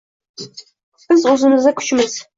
[1.13, 2.21] Biz o'zimizda kuchmiz